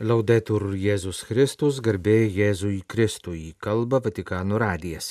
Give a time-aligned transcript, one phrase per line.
[0.00, 5.10] Laudetur Jėzus Kristus, garbė Jėzui Kristui, kalba Vatikano radijas.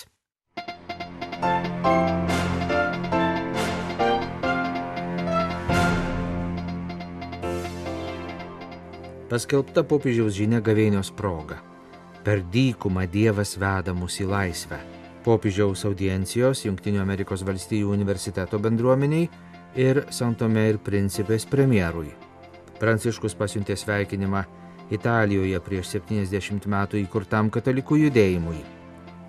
[9.30, 11.60] Paskelbta popiežiaus žinia gavėnios proga.
[12.26, 14.80] Per dykumą Dievas veda mus į laisvę.
[15.22, 19.30] Popiežiaus audiencijos Junktinių Amerikos valstijų universiteto bendruomeniai
[19.78, 22.10] ir Santome ir Principės premjerui.
[22.82, 24.48] Pranciškus pasiuntė sveikinimą
[24.90, 28.62] Italijoje prieš 70 metų įkurtam katalikų judėjimui.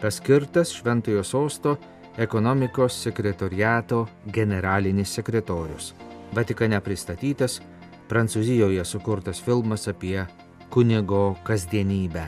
[0.01, 1.77] Paskirtas Šventojo sosto
[2.17, 5.93] ekonomikos sekretoriato generalinis sekretorius.
[6.33, 7.61] Vatikane pristatytas
[8.11, 10.25] Prancūzijoje sukurtas filmas apie
[10.73, 12.25] kunigo kasdienybę.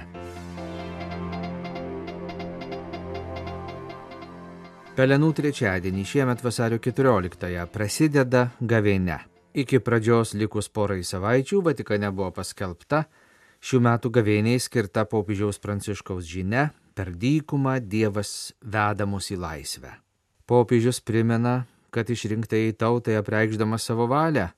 [4.93, 9.23] Pelenų trečiadienį šiemet vasario 14-ąją prasideda gavėne.
[9.53, 13.03] Iki pradžios likus porai savaičių Vatikane buvo paskelbta
[13.62, 19.95] šių metų gavėniai skirta popiežiaus pranciškaus žinia per dykumą Dievas veda mus į laisvę.
[20.47, 21.62] Popiežius primena,
[21.95, 24.50] kad išrinktai tautai apreikšdamas savo valią,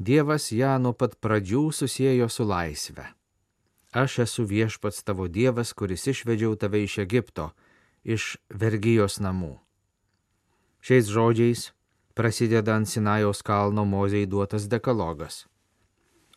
[0.00, 3.04] Dievas ją nuo pat pradžių susijęjo su laisve.
[3.92, 7.50] Aš esu viešpats tavo Dievas, kuris išvedžiau tave iš Egipto,
[8.04, 9.58] iš vergyjos namų.
[10.80, 11.66] Šiais žodžiais
[12.16, 15.44] prasideda ant Sinajaus kalno mozei duotas dekalogas.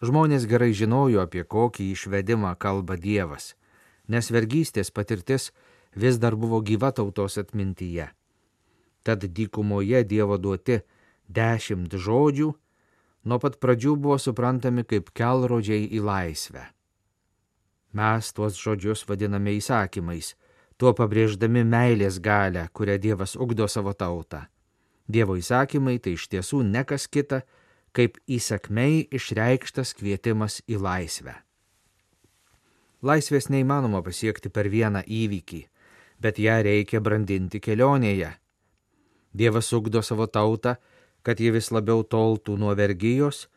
[0.03, 3.53] Žmonės gerai žinojo, apie kokį išvedimą kalba Dievas,
[4.11, 5.51] nes vergystės patirtis
[5.95, 8.09] vis dar buvo gyva tautos atmintyje.
[9.03, 10.81] Tad dykumoje Dievo duoti
[11.31, 12.49] dešimt žodžių
[13.23, 16.67] nuo pat pradžių buvo suprantami kaip kelrodžiai į laisvę.
[17.93, 20.33] Mes tuos žodžius vadiname įsakymais,
[20.75, 24.47] tuo pabrėždami meilės galę, kurią Dievas ugdo savo tautą.
[25.07, 27.43] Dievo įsakymai tai iš tiesų nekas kita,
[27.93, 31.35] kaip įsakmei išreikštas kvietimas į laisvę.
[33.03, 35.61] Laisvės neįmanoma pasiekti per vieną įvykį,
[36.23, 38.31] bet ją reikia brandinti kelionėje.
[39.33, 40.77] Dievas ugdo savo tautą,
[41.23, 43.47] kad ji vis labiau toltų nuo vergyjos,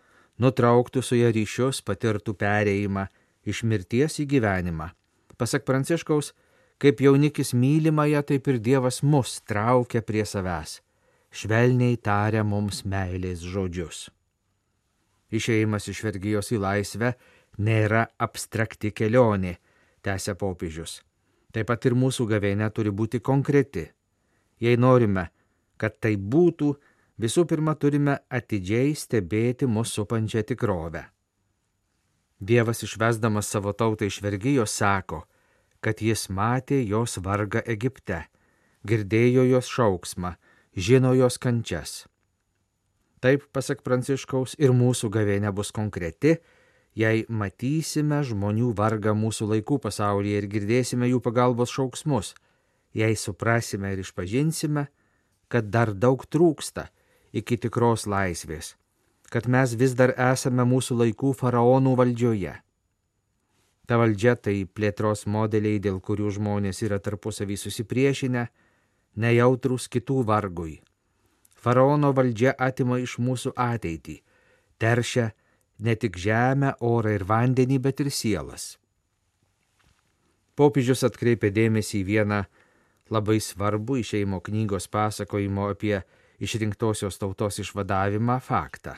[0.42, 3.06] nutrauktų su ją ryšius, patirtų pereimą
[3.46, 4.90] iš mirties į gyvenimą.
[5.38, 6.32] Pasak Pranciškaus,
[6.82, 10.80] kaip jaunikis mylimąją, taip ir Dievas mus traukia prie savęs,
[11.30, 14.08] švelniai taria mums meilės žodžius.
[15.34, 17.12] Išėjimas iš vergyjos į laisvę
[17.58, 19.56] nėra abstrakti kelionė,
[20.02, 21.00] tęsia popiežius.
[21.52, 23.86] Taip pat ir mūsų gavėnė turi būti konkreti.
[24.60, 25.28] Jei norime,
[25.80, 26.72] kad tai būtų,
[27.20, 31.06] visų pirma turime atidžiai stebėti mūsų supančią tikrovę.
[32.40, 35.22] Dievas išvesdamas savo tautą iš vergyjos sako,
[35.80, 38.26] kad jis matė jos vargą Egipte,
[38.84, 40.34] girdėjo jos šauksmą,
[40.76, 42.04] žino jos kančias.
[43.24, 46.36] Taip, pasak Pranciškaus, ir mūsų gavėnė bus konkreti,
[46.96, 52.34] jei matysime žmonių vargą mūsų laikų pasaulyje ir girdėsime jų pagalbos šauksmus,
[52.96, 54.86] jei suprasime ir išpažinsime,
[55.48, 56.88] kad dar daug trūksta
[57.36, 58.74] iki tikros laisvės,
[59.32, 62.54] kad mes vis dar esame mūsų laikų faraonų valdžioje.
[63.86, 68.48] Ta valdžia tai plėtros modeliai, dėl kurių žmonės yra tarpusavį susipriešinę,
[69.16, 70.80] nejautrus kitų vargui.
[71.66, 74.20] Faraono valdžia atima iš mūsų ateitį,
[74.78, 75.24] teršia
[75.82, 78.76] ne tik žemę, orą ir vandenį, bet ir sielas.
[80.54, 82.38] Popiežius atkreipė dėmesį į vieną
[83.10, 85.98] labai svarbų išeimo knygos pasakojimo apie
[86.38, 88.94] išrinktosios tautos išvadavimą faktą.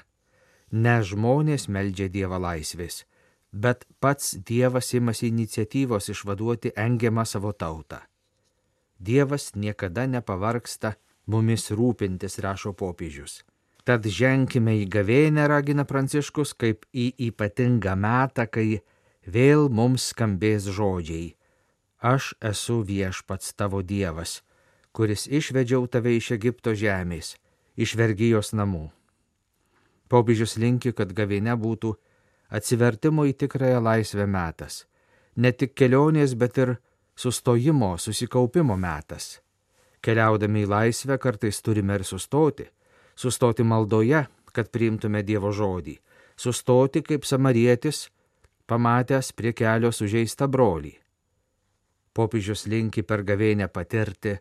[0.68, 3.06] Ne žmonės meldžia Dievą laisvės,
[3.48, 8.04] bet pats Dievas imasi iniciatyvos išvaduoti engiamą savo tautą.
[9.00, 13.42] Dievas niekada nepavarksta mumis rūpintis, rašo popiežius.
[13.88, 18.82] Tad ženkime į gavėnę, ragina Pranciškus, kaip į ypatingą metą, kai
[19.24, 21.32] vėl mums skambės žodžiai.
[21.98, 24.42] Aš esu viešpats tavo Dievas,
[24.92, 27.36] kuris išvedžiau tave iš Egipto žemės,
[27.80, 28.90] iš vergyjos namų.
[30.08, 31.96] Popiežius linki, kad gavėne būtų
[32.54, 34.84] atsivertimo į tikrąją laisvę metas,
[35.36, 36.76] ne tik kelionės, bet ir
[37.16, 39.38] sustojimo, susikaupimo metas.
[40.04, 42.68] Keliaudami į laisvę kartais turime ir sustoti,
[43.18, 45.96] sustoti maldoje, kad priimtume Dievo žodį,
[46.38, 48.08] sustoti kaip samarietis,
[48.68, 50.94] pamatęs prie kelio sužeistą brolį.
[52.14, 54.38] Popiežius linki per gavėnę patirti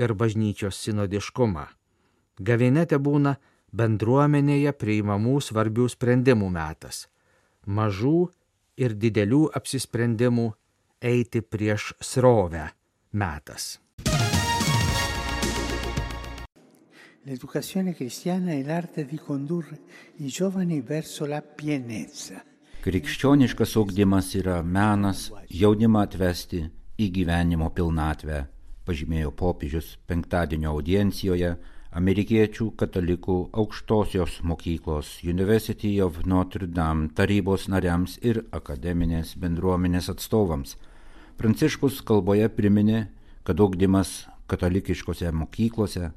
[0.00, 1.66] ir bažnyčios sinodiškumą.
[2.40, 3.36] Gavinete būna
[3.76, 7.06] bendruomenėje priimamų svarbių sprendimų metas-
[7.78, 8.30] mažų
[8.76, 10.48] ir didelių apsisprendimų
[11.00, 12.70] eiti prieš srovę
[13.12, 13.78] metas.
[17.24, 19.80] L'educazione cristiana è l'arte di condurre
[20.16, 22.40] i giovani verso la pienezza
[22.80, 26.62] Krikščioniškas ugdymas yra menas jaunimą atvesti
[26.96, 28.38] į gyvenimo pilnatvę,
[28.88, 31.50] pažymėjo popiežius penktadienio audiencijoje
[32.00, 40.78] amerikiečių katalikų aukštosios mokyklos University of Notre Dame tarybos nariams ir akademinės bendruomenės atstovams.
[41.36, 43.10] Pranciškus kalboje priminė,
[43.44, 46.14] kad ugdymas katalikiškose mokyklose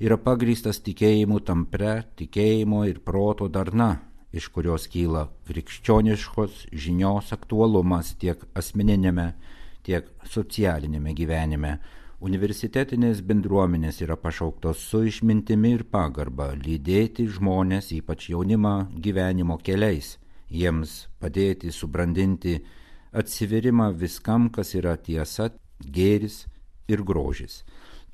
[0.00, 4.00] yra pagrįstas tikėjimu tampre, tikėjimo ir proto darna,
[4.32, 9.32] iš kurios kyla krikščioniškos žinios aktualumas tiek asmeninėme,
[9.86, 11.78] tiek socialinėme gyvenime
[12.16, 20.14] Universitetinės bendruomenės yra pašauktos su išmintimi ir pagarba lydėti žmonės, ypač jaunimą, gyvenimo keliais,
[20.48, 22.54] jiems padėti subrandinti
[23.12, 25.50] atsiverimą viskam, kas yra tiesa,
[25.84, 26.46] gėris
[26.88, 27.60] ir grožis.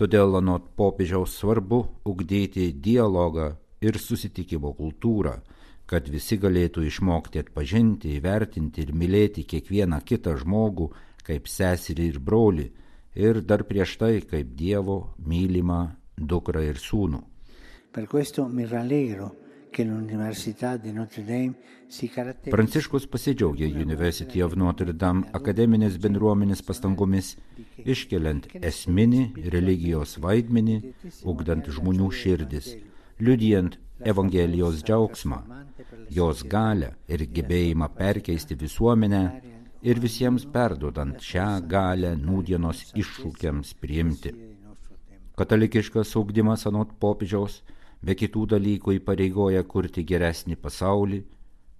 [0.00, 3.52] Todėl anot popiežiaus svarbu ugdyti dialogą
[3.84, 5.34] ir susitikimo kultūrą,
[5.86, 10.88] kad visi galėtų išmokti atpažinti, įvertinti ir mylėti kiekvieną kitą žmogų
[11.26, 12.70] kaip seserį ir brolį
[13.26, 15.82] ir dar prieš tai kaip Dievo mylimą
[16.16, 17.20] dukrą ir sūnų.
[22.52, 27.36] Pranciškus pasidžiaugė University of Notre Dame akademinės bendruomenės pastangomis,
[27.94, 29.22] iškeliant esminį
[29.54, 30.76] religijos vaidmenį,
[31.32, 32.74] ugdant žmonių širdis,
[33.20, 33.78] liudijant
[34.12, 35.40] Evangelijos džiaugsmą,
[36.10, 39.22] jos galę ir gebėjimą perkeisti visuomenę
[39.82, 44.32] ir visiems perdodant šią galę nūdienos iššūkiams priimti.
[45.38, 47.62] Katalikiškas ugdymas anot popiežiaus
[48.02, 51.22] be kitų dalykų įpareigoja kurti geresnį pasaulį,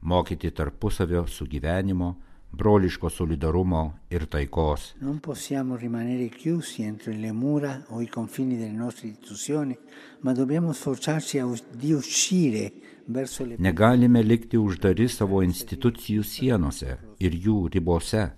[0.07, 2.15] mokyti tarpusavio sugyvenimo,
[2.53, 4.95] broliško solidarumo ir taikos.
[5.01, 9.77] Non possiamo rimanere chiusi entro le mura o i confini delle nostre istituzioni,
[10.21, 11.41] ma dobbiamo sforzarci
[11.73, 12.73] di uscire
[13.07, 13.57] verso le...
[13.59, 18.29] Negalime likti uždari savo institucijų sienose ir jų ribose,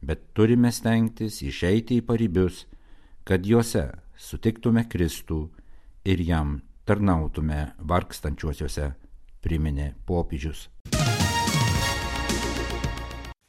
[0.00, 2.66] bet turime stengtis išeiti į paribius,
[3.24, 5.48] kad juose sutiktume Kristų
[6.04, 8.92] ir jam tarnautume vargstančiuosiuose,
[9.42, 10.68] priminė popiežius.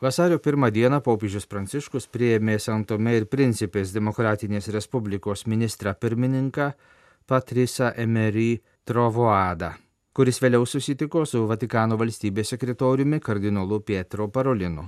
[0.03, 6.74] Vasario pirmą dieną popiežius Pranciškus prieėmė Santome ir Principės Demokratinės Respublikos ministrą pirmininką
[7.25, 9.69] Patrisa Emery Trovoadą,
[10.12, 14.83] kuris vėliau susitiko su Vatikano valstybės sekretoriumi kardinolu Pietro Parolinu.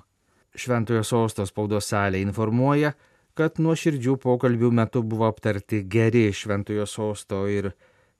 [0.55, 2.91] Šventojo sosto spaudos salė informuoja,
[3.35, 7.71] kad nuo širdžių pokalbių metu buvo aptarti geri Šventojo sosto ir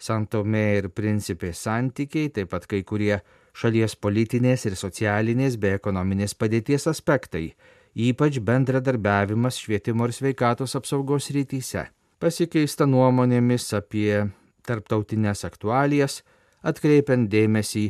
[0.02, 3.20] Santome ir Principės santykiai, taip pat kai kurie
[3.56, 7.54] šalies politinės ir socialinės bei ekonominės padėties aspektai,
[7.96, 11.88] ypač bendradarbiavimas švietimo ir sveikatos apsaugos rytyse.
[12.20, 14.26] Pasikeista nuomonėmis apie
[14.68, 16.22] tarptautinės aktualijas,
[16.66, 17.86] atkreipiant dėmesį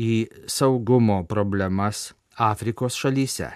[0.00, 0.12] į
[0.48, 2.10] saugumo problemas
[2.40, 3.50] Afrikos šalyse.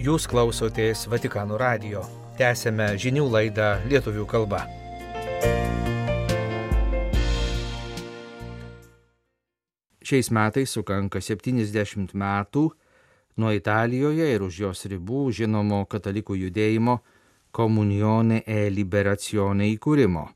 [0.00, 2.00] Jūs klausotės Vatikano radio.
[2.38, 4.62] Tęsėme žinių laidą lietuvių kalba.
[10.00, 12.64] Šiais metais sukanka 70 metų
[13.36, 16.96] nuo Italijoje ir už jos ribų žinomo katalikų judėjimo
[17.52, 20.26] Komunione e Liberazione įkūrimo.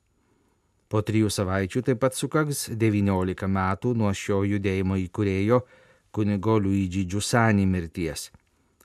[0.92, 5.64] Po trijų savaičių taip pat sukaks 19 metų nuo šio judėjimo įkūrėjo
[6.12, 8.28] kunigo Luigi Giussani mirties.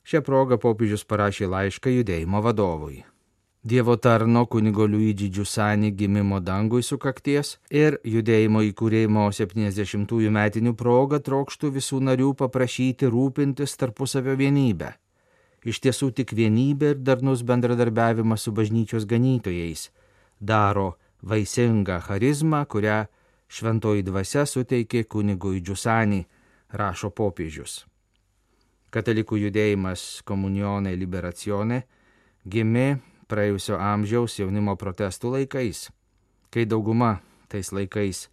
[0.09, 3.03] Šią progą popiežius parašė laišką judėjimo vadovui.
[3.61, 11.69] Dievo tarno kunigo Luigi Giussani gimimo dangui sukakties ir judėjimo įkūrėjimo 70-ųjų metinių progą trokštų
[11.75, 14.89] visų narių paprašyti rūpintis tarpusavio vienybę.
[15.69, 19.91] Iš tiesų tik vienybė ir darnus bendradarbiavimas su bažnyčios ganytojais
[20.39, 23.03] daro vaisingą charizmą, kurią
[23.45, 26.23] šventoji dvasia suteikė kunigui Giussani,
[26.73, 27.83] rašo popiežius.
[28.89, 31.83] Katalikų judėjimas Komunionė Liberacione
[32.49, 32.97] gimė
[33.29, 35.89] praėjusio amžiaus jaunimo protestų laikais,
[36.49, 37.19] kai dauguma
[37.53, 38.23] tais laikais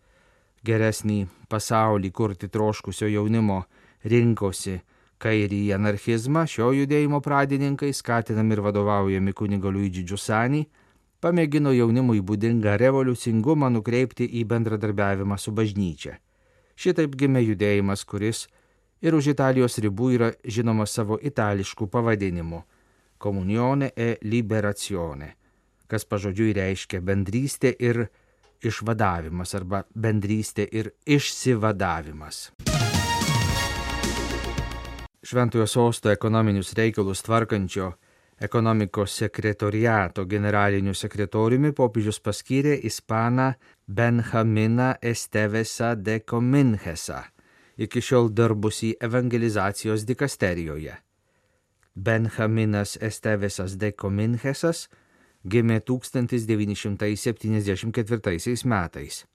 [0.65, 3.67] geresnį pasaulį kurti troškusio jaunimo
[4.09, 4.79] rinkosi
[5.21, 10.65] kairį anarchizmą, šio judėjimo pradininkai, skatinami ir vadovaujami kunigo Luigi Giussani,
[11.21, 16.17] pamėgino jaunimui būdingą revoliucingumą nukreipti į bendradarbiavimą su bažnyčia.
[16.77, 18.47] Šitaip gimė judėjimas, kuris
[19.07, 22.63] ir už Italijos ribų yra žinoma savo itališkų pavadinimų-
[23.23, 25.29] Komunione e Liberazione,
[25.87, 28.09] kas pažodžiui reiškia bendrystė ir
[28.61, 32.51] išvadavimas arba bendrystė ir išsivadavimas.
[35.23, 37.95] Šventojo sosto ekonominius reikalus tvarkančio
[38.37, 43.47] Ekonomikos sekretoriato generaliniu sekretoriumi popiežius paskyrė ispaną
[43.89, 47.23] Benjaminą Estevesą de Comingesą,
[47.77, 50.97] iki šiol darbusį evangelizacijos dikasterijoje.
[51.95, 54.89] Benjaminas Estevesas de Comingesas
[55.45, 59.27] gimė 1974 metais.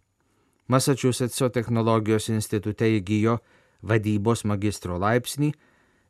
[0.67, 3.39] Massachusetts'o technologijos institute įgyjo
[3.81, 5.53] vadybos magistro laipsnį,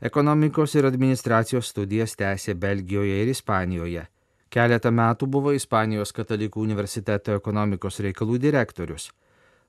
[0.01, 4.07] ekonomikos ir administracijos studijas tęsė Belgijoje ir Ispanijoje.
[4.51, 9.11] Keletą metų buvo Ispanijos katalikų universiteto ekonomikos reikalų direktorius.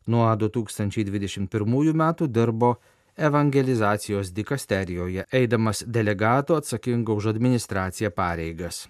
[0.07, 2.75] Nuo 2021 metų dirbo
[3.17, 8.89] evangelizacijos dikasterijoje, eidamas delegato atsakingo už administraciją pareigas.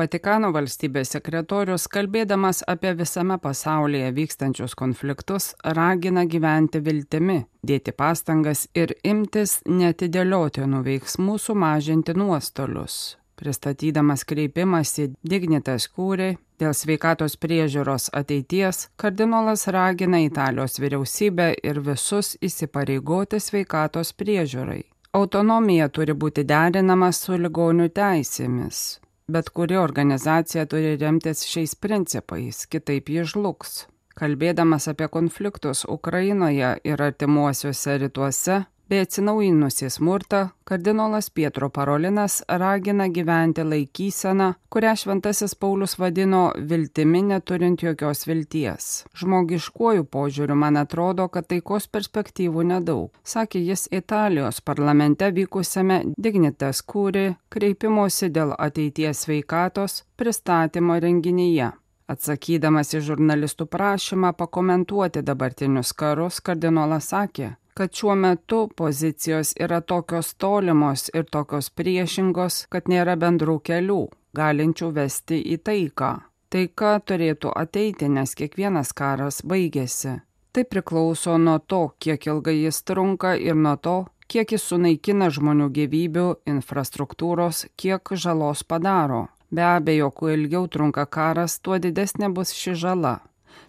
[0.00, 8.94] Vatikano valstybės sekretorius, kalbėdamas apie visame pasaulyje vykstančius konfliktus, ragina gyventi viltimi, dėti pastangas ir
[9.04, 12.94] imtis netidėliotinų veiksmų sumažinti nuostolius.
[13.36, 16.30] Pristatydamas kreipimąsi Dignitas kūrė
[16.62, 24.80] dėl sveikatos priežiūros ateities, kardinolas ragina Italijos vyriausybę ir visus įsipareigoti sveikatos priežiūrai.
[25.20, 28.82] Autonomija turi būti derinama su ligonių teisėmis
[29.30, 33.84] bet kuri organizacija turi remtis šiais principais, kitaip ji žlugs.
[34.18, 43.62] Kalbėdamas apie konfliktus Ukrainoje ir artimuosiuose rytuose, bei atsinaujinusį smurtą, kardinolas Pietro Parolinas ragina gyventi
[43.62, 46.40] laikyseną, kurią šventasis Paulius vadino
[46.72, 48.88] viltimi neturint jokios vilties.
[49.20, 57.36] Žmogiškuoju požiūriu man atrodo, kad taikos perspektyvų nedaug, sakė jis Italijos parlamente vykusiame Dignitas kūri
[57.48, 61.70] kreipimosi dėl ateities sveikatos pristatymo renginyje.
[62.10, 70.34] Atsakydamas į žurnalistų prašymą pakomentuoti dabartinius karus, kardinolas sakė, kad šiuo metu pozicijos yra tokios
[70.34, 74.02] tolimos ir tokios priešingos, kad nėra bendrų kelių,
[74.36, 76.10] galinčių vesti į taiką.
[76.52, 80.18] Taika turėtų ateiti, nes kiekvienas karas baigėsi.
[80.52, 83.96] Tai priklauso nuo to, kiek ilgai jis trunka ir nuo to,
[84.28, 89.22] kiek jis sunaikina žmonių gyvybių, infrastruktūros, kiek žalos padaro.
[89.48, 93.20] Be abejo, kuo ilgiau trunka karas, tuo didesnė bus ši žala.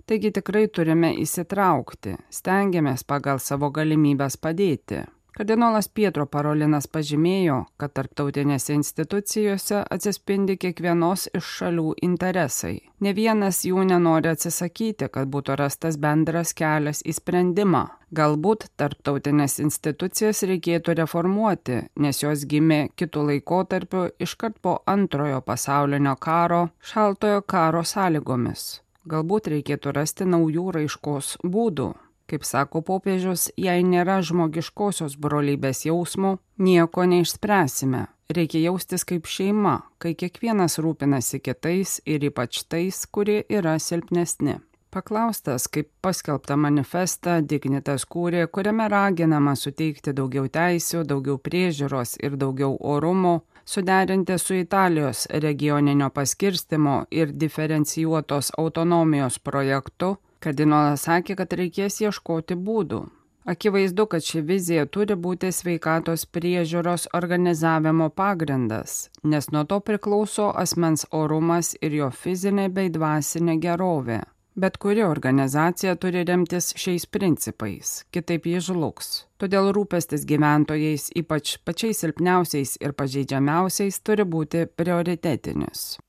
[0.09, 5.05] Taigi tikrai turime įsitraukti, stengiamės pagal savo galimybės padėti.
[5.31, 12.73] Kardinolas Pietro Parolinas pažymėjo, kad tarptautinėse institucijose atsispindi kiekvienos iš šalių interesai.
[12.99, 17.85] Ne vienas jų nenori atsisakyti, kad būtų rastas bendras kelias į sprendimą.
[18.11, 26.65] Galbūt tarptautinės institucijas reikėtų reformuoti, nes jos gimė kitų laikotarpių iškart po antrojo pasaulinio karo,
[26.83, 28.81] šaltojo karo sąlygomis.
[29.09, 31.89] Galbūt reikėtų rasti naujų raiškos būdų.
[32.29, 38.05] Kaip sako popiežius, jei nėra žmogiškosios brolybės jausmo, nieko neišspręsime.
[38.31, 44.61] Reikia jaustis kaip šeima, kai kiekvienas rūpinasi kitais ir ypač tais, kurie yra silpnesni.
[44.91, 52.77] Paklaustas, kaip paskelbta manifestą Dignitas kūrė, kuriame raginama suteikti daugiau teisių, daugiau priežiūros ir daugiau
[52.79, 62.55] orumo, suderinti su Italijos regioninio paskirstimo ir diferencijuotos autonomijos projektu, kardinolas sakė, kad reikės ieškoti
[62.55, 63.01] būdų.
[63.45, 71.07] Akivaizdu, kad ši vizija turi būti sveikatos priežiūros organizavimo pagrindas, nes nuo to priklauso asmens
[71.11, 74.21] orumas ir jo fizinė bei dvasinė gerovė.
[74.55, 79.11] Bet kuri organizacija turi remtis šiais principais, kitaip ji žlugs.
[79.39, 86.01] Todėl rūpestis gyventojais, ypač pačiais silpniausiais ir pažeidžiamiausiais, turi būti prioritetinis.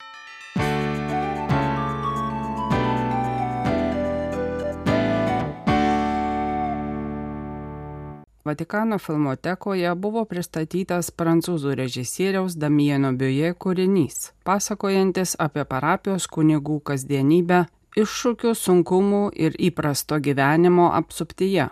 [8.43, 17.61] Vatikano filmotekoje buvo pristatytas prancūzų režisieriaus Damieno Biuje kūrinys, pasakojantis apie parapijos kunigų kasdienybę
[17.99, 21.69] iššūkių, sunkumų ir įprasto gyvenimo apsuptyje.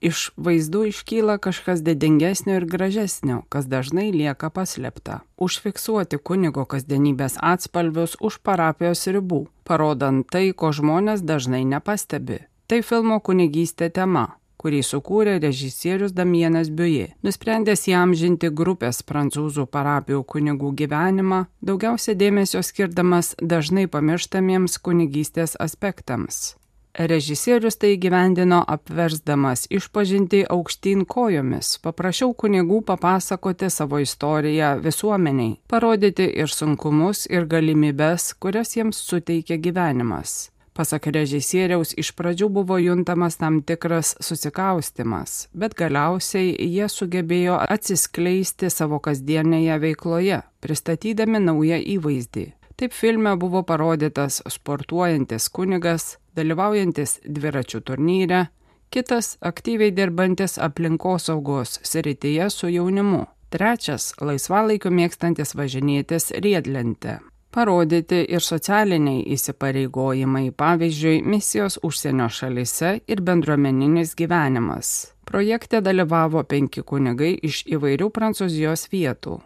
[0.00, 5.20] Iš vaizdų iškyla kažkas didingesnio ir gražesnio, kas dažnai lieka paslėpta.
[5.36, 12.46] Užfiksuoti kunigo kasdienybės atspalvius už parapijos ribų, parodant tai, ko žmonės dažnai nepastebi.
[12.64, 17.08] Tai filmo kunigystė tema kurį sukūrė režisierius Damienas Biuje.
[17.24, 26.56] Nusprendęs įamžinti grupės prancūzų parapijų kunigų gyvenimą, daugiausia dėmesio skirdamas dažnai pamirštamiems kunigystės aspektams.
[26.98, 36.50] Režisierius tai gyvendino apversdamas išpažinti aukštyn kojomis, paprašiau kunigų papasakoti savo istoriją visuomeniai, parodyti ir
[36.50, 44.14] sunkumus, ir galimybes, kurias jiems suteikia gyvenimas Pasak režisieriaus, iš pradžių buvo juntamas tam tikras
[44.24, 52.46] susikaustimas, bet galiausiai jie sugebėjo atsiskleisti savo kasdienėje veikloje, pristatydami naują įvaizdį.
[52.80, 58.46] Taip filme buvo parodytas sportuojantis kunigas, dalyvaujantis dviračių turnyre,
[58.88, 67.18] kitas aktyviai dirbantis aplinkosaugos srityje su jaunimu, trečias laisvalaikiu mėgstantis važinėtis riedlente.
[67.50, 75.10] Parodyti ir socialiniai įsipareigojimai, pavyzdžiui, misijos užsienio šalise ir bendruomeninis gyvenimas.
[75.26, 79.40] Projekte dalyvavo penki kunigai iš įvairių Prancūzijos vietų.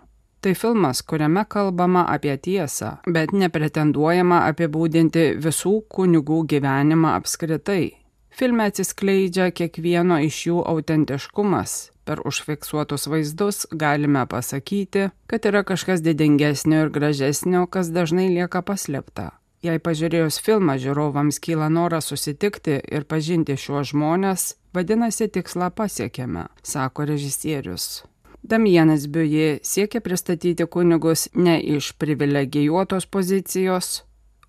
[0.44, 7.94] Tai filmas, kuriame kalbama apie tiesą, bet nepretenduojama apibūdinti visų kunigų gyvenimą apskritai.
[8.28, 11.93] Filme atsiskleidžia kiekvieno iš jų autentiškumas.
[12.04, 19.30] Per užfiksuotus vaizdus galime pasakyti, kad yra kažkas didingesnio ir gražesnio, kas dažnai lieka paslėpta.
[19.64, 27.06] Jei pažiūrėjus filmą žiūrovams kyla noras susitikti ir pažinti šiuos žmonės, vadinasi tikslą pasiekėme, sako
[27.08, 28.02] režisierius.
[28.44, 34.02] Damienas Biuje siekia pristatyti kunigus ne iš privilegijuotos pozicijos,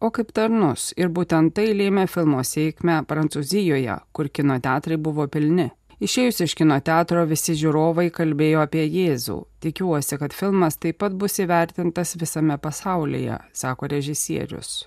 [0.03, 5.69] o kaip tarnus ir būtent tai lėmė filmo sėkmę Prancūzijoje, kur kino teatrai buvo pilni.
[6.03, 9.37] Išėjus iš kino teatro visi žiūrovai kalbėjo apie Jėzų.
[9.63, 14.85] Tikiuosi, kad filmas taip pat bus įvertintas visame pasaulyje, sako režisierius.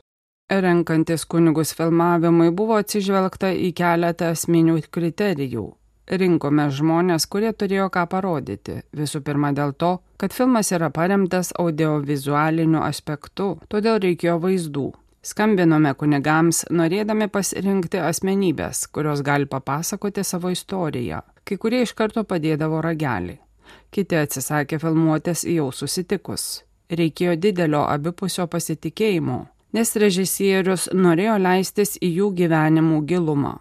[0.48, 5.68] Renkantis kunigus filmavimui buvo atsižvelgta į keletą asmenių kriterijų
[6.10, 8.80] rinkome žmonės, kurie turėjo ką parodyti.
[8.96, 14.88] Visų pirma dėl to, kad filmas yra paremtas audiovizualiniu aspektu, todėl reikėjo vaizdų.
[15.28, 21.20] Skambinome kunigams, norėdami pasirinkti asmenybės, kurios gali papasakoti savo istoriją.
[21.44, 23.36] Kai kurie iš karto padėdavo ragelį.
[23.92, 26.48] Kiti atsisakė filmuotis jau susitikus.
[26.88, 29.38] Reikėjo didelio abipusio pasitikėjimo,
[29.76, 33.58] nes režisierius norėjo leistis į jų gyvenimų gilumą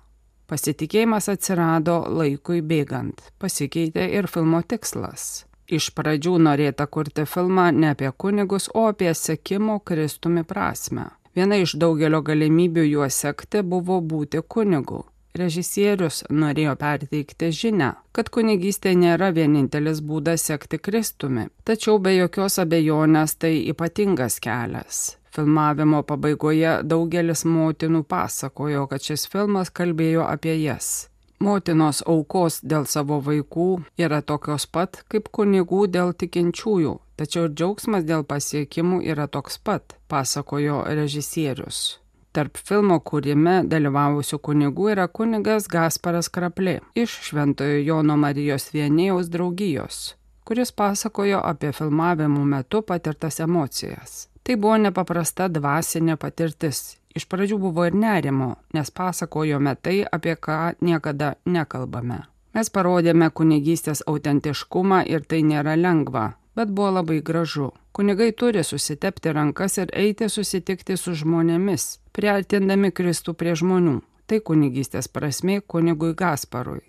[0.47, 5.43] Pasitikėjimas atsirado laikui bėgant, pasikeitė ir filmo tikslas.
[5.67, 11.09] Iš pradžių norėta kurti filmą ne apie kunigus, o apie sekimo Kristumi prasme.
[11.37, 15.03] Viena iš daugelio galimybių juos sekti buvo būti kunigu.
[15.37, 23.35] Režisierius norėjo perteikti žinę, kad kunigystė nėra vienintelis būdas sekti Kristumi, tačiau be jokios abejonės
[23.37, 25.03] tai ypatingas kelias.
[25.37, 30.89] Filmavimo pabaigoje daugelis motinų pasakojo, kad šis filmas kalbėjo apie jas.
[31.37, 33.67] Motinos aukos dėl savo vaikų
[34.01, 39.93] yra tokios pat kaip kunigų dėl tikinčiųjų, tačiau ir džiaugsmas dėl pasiekimų yra toks pat,
[40.09, 41.99] pasakojo režisierius.
[42.33, 50.15] Tarp filmo kūrime dalyvavusių kunigų yra kunigas Gasparas Kraplė iš Šventojo Jono Marijos vienėjaus draugijos,
[50.41, 54.25] kuris pasakojo apie filmavimų metu patirtas emocijas.
[54.41, 56.95] Tai buvo nepaprasta dvasinė patirtis.
[57.15, 62.23] Iš pradžių buvo ir nerimo, nes pasakojome tai, apie ką niekada nekalbame.
[62.57, 67.71] Mes parodėme kunigystės autentiškumą ir tai nėra lengva, bet buvo labai gražu.
[67.91, 74.01] Kunigai turi susitepti rankas ir eiti susitikti su žmonėmis, priartindami Kristų prie žmonių.
[74.27, 76.83] Tai kunigystės prasme kunigui Gasparui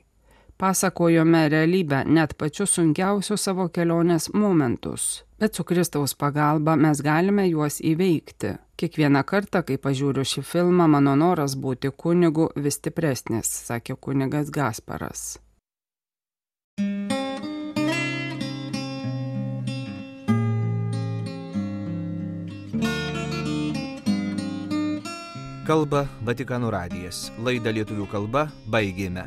[0.59, 5.25] pasakojome realybę, net pačius sunkiausius savo kelionės momentus.
[5.38, 8.57] Bet su Kristaus pagalba mes galime juos įveikti.
[8.79, 15.38] Kiekvieną kartą, kai pažiūriu šį filmą, mano noras būti kunigu vis stipresnis, sakė kunigas Gasparas.
[25.68, 27.27] Kalba Vatikanų radijas.
[27.44, 29.27] Laidą lietuvių kalba baigėme.